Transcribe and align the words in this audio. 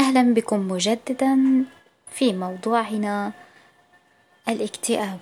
أهلا 0.00 0.34
بكم 0.34 0.68
مجددا 0.68 1.64
في 2.10 2.32
موضوعنا 2.32 3.32
الاكتئاب. 4.48 5.20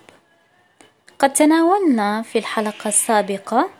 قد 1.19 1.33
تناولنا 1.33 2.23
في 2.23 2.39
الحلقة 2.39 2.89
السابقة 2.89 3.71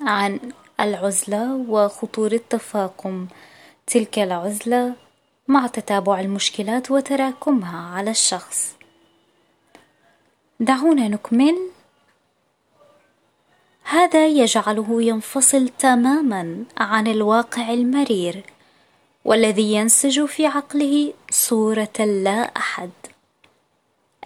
عن 0.00 0.40
العزلة 0.80 1.64
وخطورة 1.68 2.40
تفاقم 2.50 3.26
تلك 3.86 4.18
العزلة 4.18 4.92
مع 5.48 5.66
تتابع 5.66 6.20
المشكلات 6.20 6.90
وتراكمها 6.90 7.94
على 7.96 8.10
الشخص. 8.10 8.76
دعونا 10.60 11.08
نكمل. 11.08 11.70
هذا 13.82 14.26
يجعله 14.26 15.02
ينفصل 15.02 15.68
تماما 15.68 16.64
عن 16.78 17.06
الواقع 17.06 17.70
المرير. 17.72 18.44
والذي 19.28 19.72
ينسج 19.72 20.24
في 20.24 20.46
عقله 20.46 21.12
صورة 21.30 21.98
لا 21.98 22.40
أحد. 22.56 22.90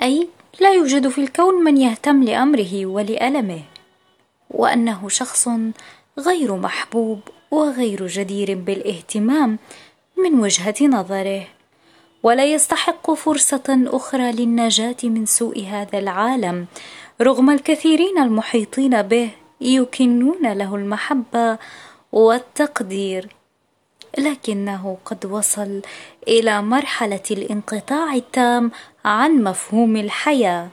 أي 0.02 0.28
لا 0.60 0.72
يوجد 0.72 1.08
في 1.08 1.20
الكون 1.20 1.54
من 1.64 1.76
يهتم 1.76 2.24
لأمره 2.24 2.86
ولألمه 2.86 3.62
وأنه 4.50 5.08
شخص 5.08 5.48
غير 6.18 6.56
محبوب 6.56 7.20
وغير 7.50 8.06
جدير 8.06 8.54
بالاهتمام 8.54 9.58
من 10.16 10.40
وجهة 10.40 10.74
نظره. 10.82 11.46
ولا 12.22 12.44
يستحق 12.44 13.10
فرصة 13.10 13.84
أخرى 13.86 14.32
للنجاة 14.32 14.96
من 15.04 15.26
سوء 15.26 15.64
هذا 15.64 15.98
العالم 15.98 16.66
رغم 17.20 17.50
الكثيرين 17.50 18.18
المحيطين 18.18 19.02
به 19.02 19.30
يكنون 19.60 20.52
له 20.52 20.74
المحبة 20.74 21.58
والتقدير. 22.12 23.41
لكنه 24.18 24.98
قد 25.04 25.26
وصل 25.26 25.82
إلى 26.28 26.62
مرحلة 26.62 27.22
الانقطاع 27.30 28.14
التام 28.14 28.70
عن 29.04 29.42
مفهوم 29.44 29.96
الحياة. 29.96 30.68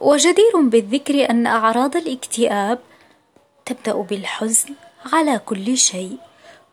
وجدير 0.00 0.60
بالذكر 0.62 1.30
أن 1.30 1.46
أعراض 1.46 1.96
الاكتئاب 1.96 2.78
تبدأ 3.64 3.92
بالحزن 3.92 4.74
على 5.12 5.38
كل 5.38 5.76
شيء 5.76 6.16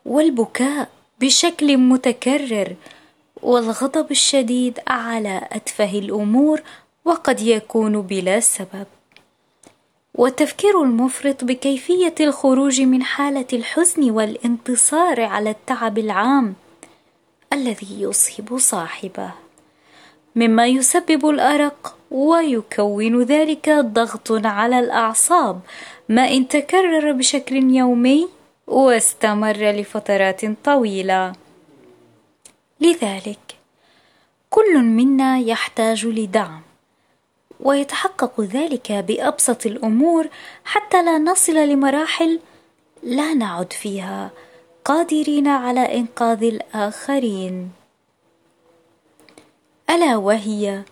والبكاء 0.06 0.90
بشكل 1.20 1.78
متكرر 1.78 2.76
والغضب 3.42 4.12
الشديد 4.12 4.80
على 4.88 5.48
أتفه 5.52 6.00
الأمور 6.00 6.62
وقد 7.06 7.42
يكون 7.42 8.02
بلا 8.02 8.40
سبب. 8.40 8.88
والتفكير 10.16 10.84
المفرط 10.84 11.44
بكيفية 11.44 12.16
الخروج 12.20 12.82
من 12.82 13.04
حالة 13.04 13.48
الحزن 13.54 14.12
والانتصار 14.12 15.22
على 15.22 15.50
التعب 15.50 15.98
العام 15.98 16.54
الذي 17.54 18.02
يصيب 18.02 18.58
صاحبه. 18.58 19.32
مما 20.36 20.68
يسبب 20.68 21.30
الأرق 21.30 21.96
ويكون 22.12 23.24
ذلك 23.24 23.70
ضغط 23.70 24.32
على 24.32 24.80
الأعصاب. 24.80 25.60
ما 26.10 26.30
إن 26.30 26.48
تكرر 26.48 27.12
بشكل 27.12 27.56
يومي 27.56 28.30
واستمر 28.68 29.72
لفترات 29.72 30.42
طويلة. 30.66 31.34
لذلك 32.82 33.56
كل 34.50 34.78
منا 34.80 35.40
يحتاج 35.40 36.06
لدعم. 36.06 36.62
ويتحقق 37.64 38.42
ذلك 38.42 38.92
بأبسط 38.92 39.66
الأمور 39.66 40.28
حتى 40.66 41.04
لا 41.04 41.18
نصل 41.18 41.54
لمراحل 41.54 42.40
لا 43.04 43.34
نعد 43.34 43.74
فيها 43.74 44.32
قادرين 44.86 45.48
على 45.48 46.00
إنقاذ 46.00 46.44
الآخرين. 46.44 47.72
ألا 49.90 50.16
وهي 50.18 50.84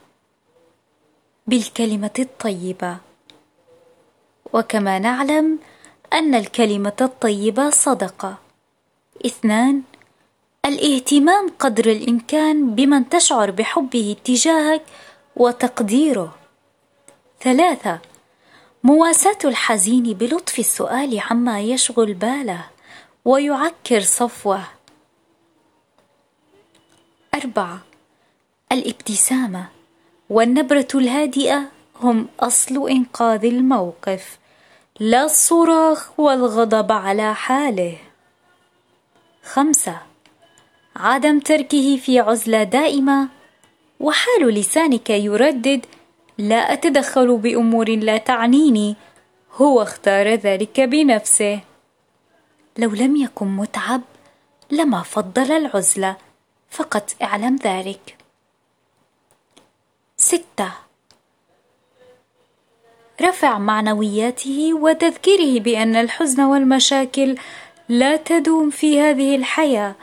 بالكلمة 1.48 2.18
الطيبة. 2.20 2.98
وكما 4.54 5.00
نعلم 5.00 5.60
أن 6.14 6.36
الكلمة 6.36 7.00
الطيبة 7.02 7.70
صدقة. 7.70 8.38
اثنان 9.26 9.82
الاهتمام 10.66 11.50
قدر 11.60 11.92
الإمكان 11.92 12.76
بمن 12.76 13.10
تشعر 13.10 13.52
بحبه 13.52 14.16
تجاهك 14.24 14.84
وتقديره. 15.36 16.41
ثلاثة. 17.42 18.00
مواساة 18.84 19.38
الحزين 19.46 20.04
بلطف 20.04 20.60
السؤال 20.60 21.20
عما 21.20 21.60
يشغل 21.60 22.14
باله 22.14 22.66
ويعكر 23.26 24.00
صفوه. 24.00 24.64
أربعة. 27.36 27.80
الابتسامة 28.72 29.66
والنبرة 30.30 30.88
الهادئة 30.96 31.64
هم 32.02 32.28
أصل 32.40 32.90
إنقاذ 32.90 33.46
الموقف. 33.46 34.40
لا 35.00 35.24
الصراخ 35.26 36.20
والغضب 36.20 36.92
على 36.92 37.36
حاله. 37.36 37.98
خمسة. 39.44 40.02
عدم 40.96 41.40
تركه 41.40 41.98
في 41.98 42.20
عزلة 42.20 42.64
دائمة 42.64 43.30
وحال 44.00 44.48
لسانك 44.48 45.10
يردد 45.10 45.86
لا 46.42 46.74
أتدخل 46.74 47.38
بأمور 47.38 47.90
لا 47.90 48.18
تعنيني. 48.18 48.96
هو 49.54 49.82
اختار 49.82 50.28
ذلك 50.28 50.80
بنفسه. 50.80 51.60
لو 52.78 52.90
لم 52.90 53.16
يكن 53.16 53.48
متعب 53.48 54.02
لما 54.72 55.02
فضل 55.02 55.52
العزلة 55.52 56.16
فقط 56.70 57.16
اعلم 57.22 57.56
ذلك. 57.56 58.18
ستة. 60.18 60.72
رفع 63.22 63.58
معنوياته 63.58 64.74
وتذكيره 64.74 65.60
بأن 65.60 65.96
الحزن 65.96 66.42
والمشاكل 66.42 67.38
لا 67.90 68.18
تدوم 68.18 68.70
في 68.70 69.02
هذه 69.02 69.36
الحياة 69.36 69.96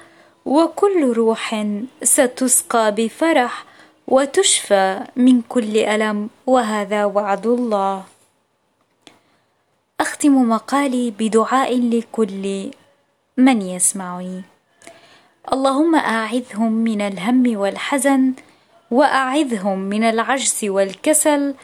وكل 0.44 1.12
روح 1.12 1.66
ستسقى 2.02 2.94
بفرح 2.94 3.67
وتشفى 4.08 5.04
من 5.16 5.42
كل 5.42 5.76
ألم 5.76 6.30
وهذا 6.46 7.04
وعد 7.04 7.46
الله. 7.46 8.04
أختم 10.00 10.48
مقالي 10.48 11.10
بدعاء 11.10 11.80
لكل 11.80 12.70
من 13.36 13.62
يسمعني. 13.62 14.42
اللهم 15.52 15.94
أعذهم 15.94 16.72
من 16.72 17.00
الهم 17.00 17.56
والحزن 17.56 18.32
وأعذهم 18.90 19.78
من 19.78 20.04
العجز 20.04 20.64
والكسل 20.64 21.54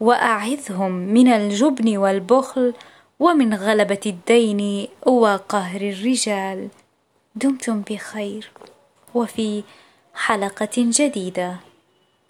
وأعذهم 0.00 0.92
من 0.92 1.28
الجبن 1.28 1.96
والبخل 1.96 2.74
ومن 3.20 3.54
غلبة 3.54 4.04
الدين 4.06 4.88
وقهر 5.06 5.80
الرجال. 5.80 6.68
دمتم 7.34 7.80
بخير. 7.90 8.50
وفي 9.14 9.62
حلقة 10.14 10.76
جديدة. 10.76 11.73